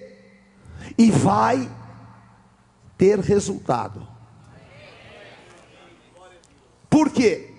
[0.97, 1.69] e vai
[2.97, 4.07] ter resultado.
[6.89, 7.49] Por quê?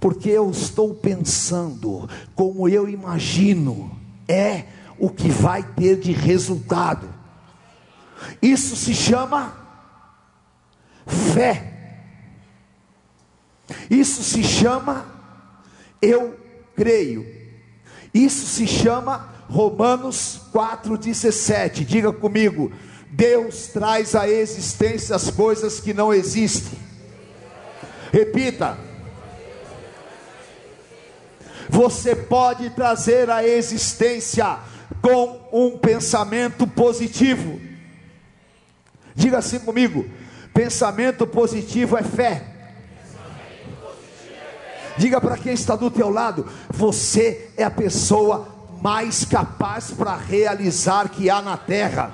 [0.00, 3.98] Porque eu estou pensando como eu imagino,
[4.28, 4.64] é
[4.98, 7.08] o que vai ter de resultado.
[8.40, 9.54] Isso se chama
[11.06, 11.72] fé.
[13.90, 15.06] Isso se chama
[16.00, 16.38] eu
[16.76, 17.26] creio.
[18.12, 21.84] Isso se chama Romanos 4,17.
[21.84, 22.72] Diga comigo:
[23.08, 26.76] Deus traz à existência as coisas que não existem.
[28.12, 28.76] Repita.
[31.68, 34.58] Você pode trazer à existência
[35.00, 37.60] com um pensamento positivo.
[39.14, 40.04] Diga assim comigo:
[40.52, 42.44] pensamento positivo é fé.
[44.98, 48.53] Diga para quem está do teu lado: você é a pessoa
[48.84, 52.12] mais capaz para realizar que há na terra.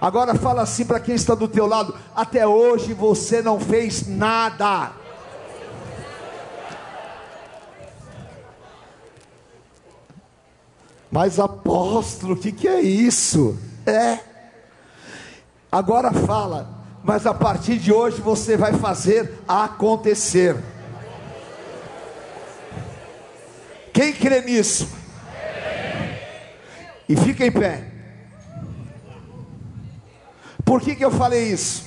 [0.00, 4.90] Agora fala assim para quem está do teu lado: até hoje você não fez nada.
[11.08, 13.56] Mas apóstolo, o que, que é isso?
[13.86, 14.18] É.
[15.70, 16.68] Agora fala,
[17.04, 20.56] mas a partir de hoje você vai fazer acontecer.
[24.06, 24.88] Quem crê nisso?
[27.08, 27.90] E fica em pé.
[30.64, 31.84] Por que, que eu falei isso?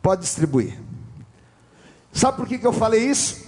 [0.00, 0.80] Pode distribuir.
[2.10, 3.46] Sabe por que, que eu falei isso?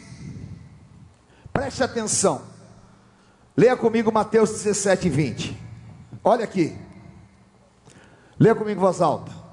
[1.51, 2.43] Preste atenção.
[3.57, 5.59] Leia comigo Mateus 17, 20.
[6.23, 6.77] Olha aqui.
[8.39, 9.46] Leia comigo voz alta.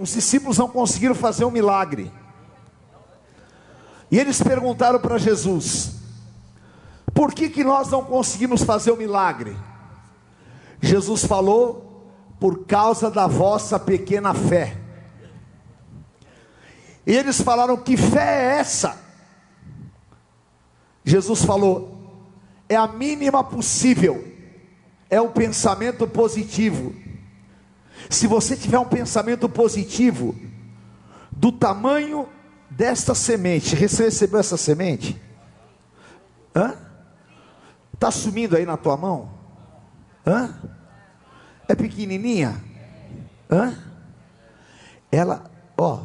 [0.00, 2.10] Os discípulos não conseguiram fazer um milagre.
[4.10, 5.96] E eles perguntaram para Jesus:
[7.12, 9.54] por que, que nós não conseguimos fazer o milagre?
[10.80, 14.78] Jesus falou: por causa da vossa pequena fé.
[17.06, 18.98] E eles falaram: que fé é essa?
[21.04, 22.24] Jesus falou:
[22.70, 24.26] é a mínima possível,
[25.10, 26.94] é um pensamento positivo.
[28.10, 30.34] Se você tiver um pensamento positivo,
[31.30, 32.28] do tamanho
[32.68, 35.20] desta semente, você recebeu essa semente?
[36.54, 36.74] Hã?
[37.94, 39.30] Está sumindo aí na tua mão?
[40.26, 40.52] Hã?
[41.68, 42.60] É pequenininha?
[43.48, 43.78] Hã?
[45.12, 45.48] Ela,
[45.78, 46.00] ó,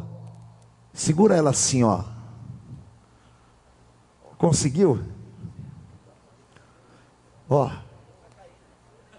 [0.93, 2.03] segura ela assim, ó.
[4.38, 5.03] Conseguiu?
[7.49, 7.72] Ó,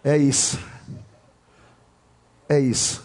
[0.04, 0.75] é isso.
[2.48, 3.04] É isso.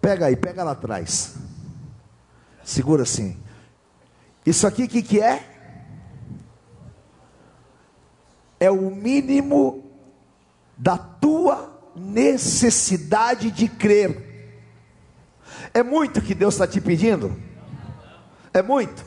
[0.00, 1.34] Pega aí, pega lá atrás.
[2.64, 3.38] Segura assim.
[4.44, 5.48] Isso aqui o que, que é?
[8.58, 9.84] É o mínimo
[10.76, 14.32] da tua necessidade de crer.
[15.74, 17.36] É muito que Deus está te pedindo?
[18.52, 19.04] É muito.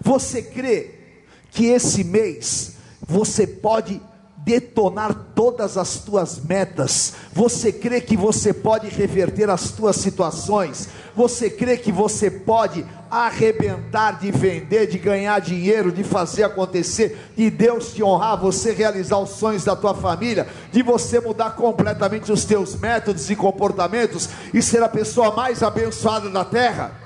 [0.00, 1.18] Você crê
[1.50, 4.00] que esse mês você pode
[4.44, 7.14] detonar todas as tuas metas.
[7.32, 10.88] Você crê que você pode reverter as tuas situações?
[11.16, 17.48] Você crê que você pode arrebentar de vender, de ganhar dinheiro, de fazer acontecer, de
[17.48, 22.44] Deus te honrar, você realizar os sonhos da tua família, de você mudar completamente os
[22.44, 27.03] teus métodos e comportamentos e ser a pessoa mais abençoada da terra?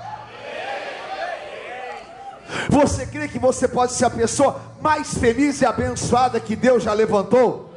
[2.69, 6.93] Você crê que você pode ser a pessoa mais feliz e abençoada que Deus já
[6.93, 7.69] levantou?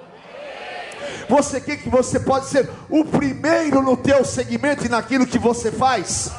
[1.29, 5.71] Você crê que você pode ser o primeiro no teu segmento e naquilo que você
[5.71, 6.31] faz?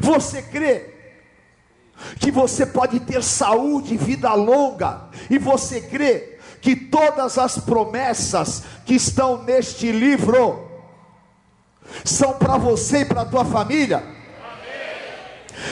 [0.00, 0.94] Você crê
[2.18, 5.02] que você pode ter saúde e vida longa?
[5.28, 10.70] E você crê que todas as promessas que estão neste livro
[12.04, 14.21] são para você e para a tua família?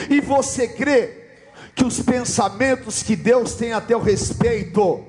[0.09, 1.21] E você crê
[1.75, 5.03] que os pensamentos que Deus tem a teu respeito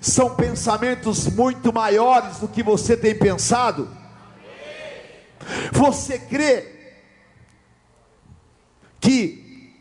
[0.00, 3.88] são pensamentos muito maiores do que você tem pensado?
[5.72, 6.68] Você crê
[9.00, 9.74] que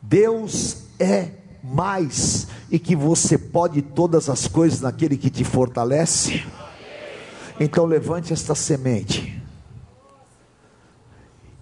[0.00, 1.30] Deus é
[1.62, 6.44] mais e que você pode todas as coisas naquele que te fortalece?
[7.58, 9.27] Então levante esta semente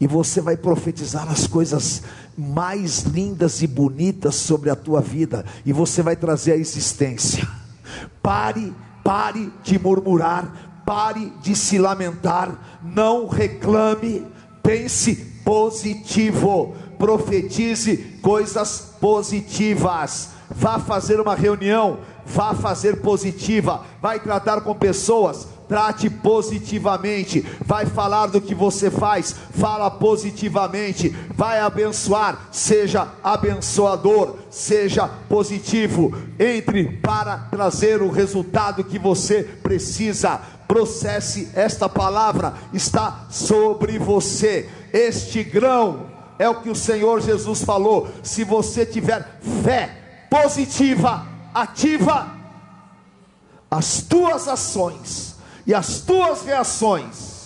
[0.00, 2.02] e você vai profetizar as coisas
[2.36, 7.46] mais lindas e bonitas sobre a tua vida, e você vai trazer a existência.
[8.22, 14.26] Pare, pare de murmurar, pare de se lamentar, não reclame,
[14.62, 20.30] pense positivo, profetize coisas positivas.
[20.50, 28.26] Vá fazer uma reunião, vá fazer positiva, vai tratar com pessoas trate positivamente, vai falar
[28.26, 38.02] do que você faz, fala positivamente, vai abençoar, seja abençoador, seja positivo, entre para trazer
[38.02, 40.40] o resultado que você precisa.
[40.66, 44.68] Processe esta palavra, está sobre você.
[44.92, 46.06] Este grão
[46.38, 48.08] é o que o Senhor Jesus falou.
[48.22, 49.96] Se você tiver fé
[50.28, 52.32] positiva, ativa,
[53.70, 55.35] as tuas ações
[55.66, 57.36] e as tuas reações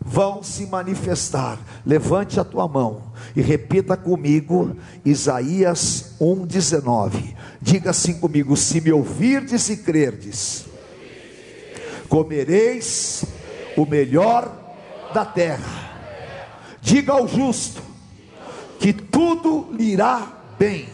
[0.00, 1.58] vão se manifestar.
[1.84, 3.02] Levante a tua mão
[3.34, 7.34] e repita comigo Isaías 1:19.
[7.60, 10.64] Diga assim comigo: se me ouvirdes e crerdes,
[12.08, 13.24] comereis
[13.76, 14.50] o melhor
[15.12, 15.86] da terra.
[16.80, 17.82] Diga ao justo
[18.78, 20.88] que tudo lhe irá bem,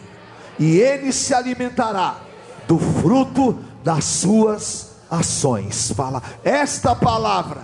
[0.57, 2.19] e ele se alimentará
[2.67, 5.91] do fruto das suas ações.
[5.95, 7.61] Fala, esta palavra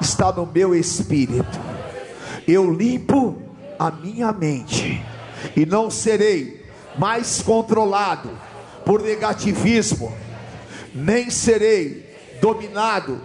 [0.00, 1.60] está no meu espírito.
[2.46, 3.40] Eu limpo
[3.78, 5.04] a minha mente
[5.56, 6.64] e não serei
[6.98, 8.30] mais controlado
[8.84, 10.12] por negativismo,
[10.94, 12.04] nem serei
[12.40, 13.20] dominado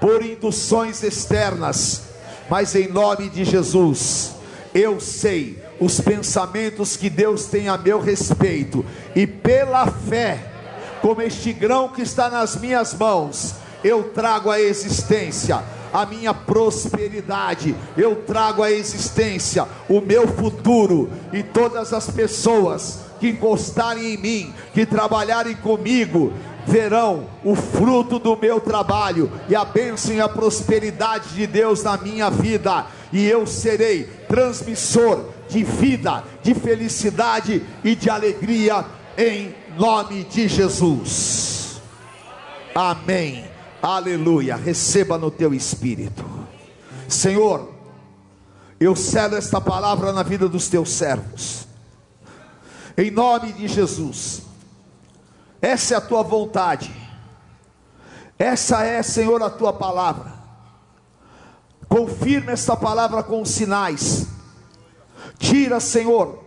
[0.00, 2.02] por induções externas,
[2.48, 4.32] mas em nome de Jesus,
[4.74, 8.84] eu sei os pensamentos que Deus tem a meu respeito,
[9.14, 10.49] e pela fé,
[11.00, 17.74] como este grão que está nas minhas mãos, eu trago a existência a minha prosperidade,
[17.96, 24.54] eu trago a existência o meu futuro, e todas as pessoas que encostarem em mim,
[24.72, 26.32] que trabalharem comigo,
[26.66, 31.96] verão o fruto do meu trabalho e a bênção e a prosperidade de Deus na
[31.96, 38.84] minha vida, e eu serei transmissor de vida, de felicidade e de alegria,
[39.18, 41.80] em nome de Jesus.
[42.74, 43.44] Amém.
[43.82, 44.56] Aleluia.
[44.56, 46.24] Receba no teu espírito.
[47.08, 47.72] Senhor,
[48.78, 51.66] eu selo esta palavra na vida dos teus servos.
[52.96, 54.42] Em nome de Jesus.
[55.60, 56.94] Essa é a tua vontade.
[58.38, 60.32] Essa é, Senhor, a tua palavra.
[61.88, 64.26] Confirma esta palavra com sinais.
[65.38, 66.42] Tira, Senhor,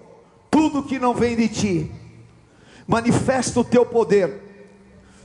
[0.50, 1.92] tudo que não vem de ti.
[2.88, 4.42] Manifesta o teu poder.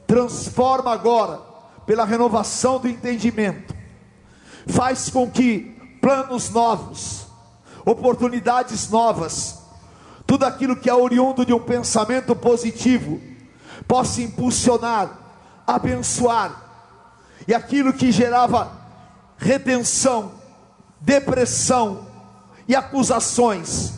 [0.07, 1.41] Transforma agora,
[1.87, 3.75] pela renovação do entendimento.
[4.67, 7.27] Faz com que planos novos,
[7.85, 9.59] oportunidades novas,
[10.27, 13.21] tudo aquilo que é oriundo de um pensamento positivo,
[13.87, 15.19] possa impulsionar,
[15.67, 16.65] abençoar,
[17.47, 18.71] e aquilo que gerava
[19.39, 20.33] retenção,
[21.01, 22.07] depressão
[22.67, 23.95] e acusações,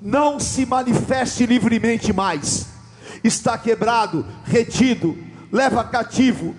[0.00, 2.66] não se manifeste livremente mais,
[3.22, 5.16] está quebrado, retido,
[5.50, 6.54] leva cativo,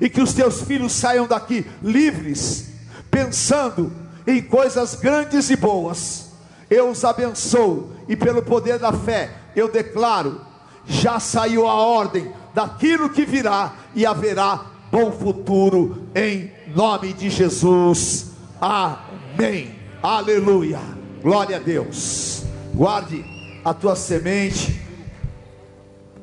[0.00, 2.70] e que os teus filhos saiam daqui livres,
[3.10, 3.92] pensando
[4.26, 6.28] em coisas grandes e boas.
[6.70, 10.40] Eu os abençoo, e pelo poder da fé, eu declaro:
[10.86, 18.32] já saiu a ordem daquilo que virá, e haverá bom futuro em nome de Jesus.
[18.60, 19.74] Amém.
[20.02, 20.80] Aleluia.
[21.22, 22.44] Glória a Deus.
[22.74, 23.24] Guarde
[23.64, 24.87] a tua semente.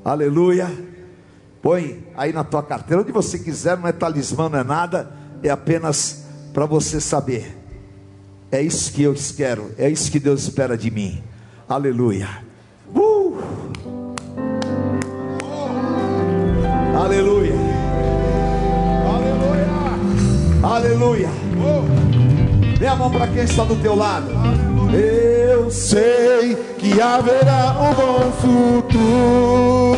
[0.06, 0.72] Aleluia.
[1.64, 5.50] Põe aí na tua carteira, onde você quiser, não é talismã, não é nada, é
[5.50, 7.58] apenas para você saber.
[8.52, 11.24] É isso que eu quero, é isso que Deus espera de mim.
[11.68, 12.30] Aleluia.
[12.94, 13.36] Uh!
[16.96, 17.56] Aleluia.
[20.62, 21.30] Aleluia.
[22.78, 24.28] Dê a mão para quem está do teu lado.
[25.56, 29.98] Eu sei que haverá um bom futuro.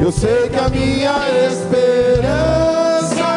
[0.00, 1.16] Eu sei que a minha
[1.50, 3.28] esperança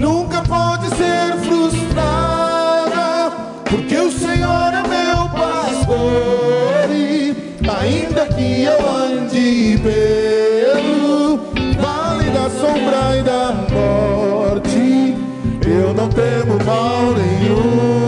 [0.00, 3.30] nunca pode ser frustrada,
[3.66, 6.88] porque o Senhor é meu pastor.
[6.90, 7.36] E
[7.68, 11.40] ainda que eu ande pelo
[11.78, 15.14] vale da sombra e da morte,
[15.68, 18.03] eu não temo mal nenhum,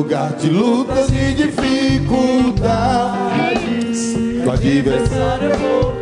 [0.00, 4.14] lugar de lutas e dificuldades.
[4.42, 6.00] Do adversário eu vou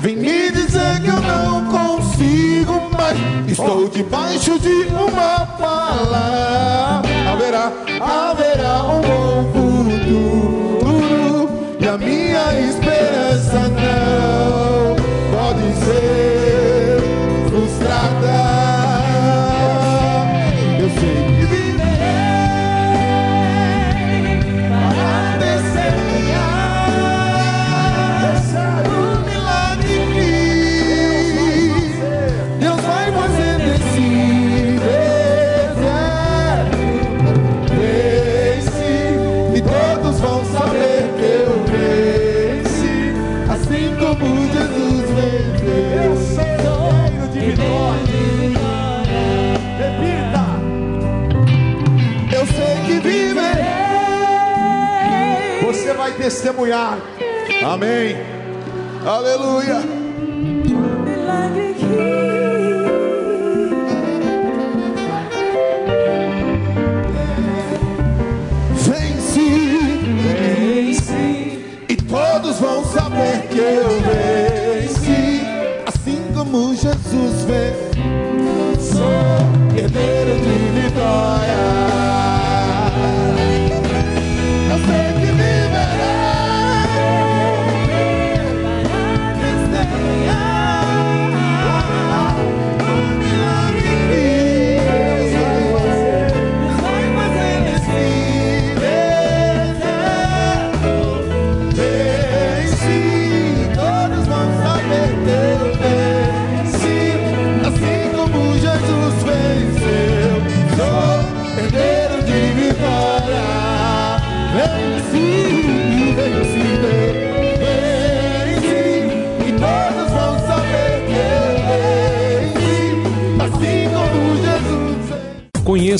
[0.00, 3.18] Vem me dizer que eu não consigo mais.
[3.46, 7.10] Estou debaixo de uma palavra.
[7.30, 7.70] Haverá,
[8.00, 9.44] haverá um bom
[10.00, 11.50] futuro.
[11.78, 13.25] E a minha esperança
[56.16, 56.98] testemunhar.
[57.64, 58.16] Amém.
[59.06, 59.82] Aleluia.
[68.74, 69.48] Venci,
[70.32, 75.42] venci, e todos vão saber que eu venci,
[75.86, 77.86] assim como Jesus venceu.
[78.80, 81.85] Sou herdeiro de vitória.